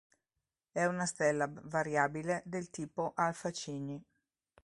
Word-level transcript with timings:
È 0.71 0.83
una 0.83 1.05
stella 1.05 1.47
variabile 1.47 2.41
del 2.47 2.71
tipo 2.71 3.13
Alfa 3.13 3.51
Cygni. 3.51 4.03